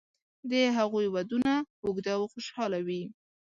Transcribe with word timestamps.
د 0.49 0.51
هغوی 0.77 1.07
ودونه 1.15 1.53
اوږده 1.85 2.13
او 2.17 2.23
خوشاله 2.33 2.79
وي. 2.87 3.03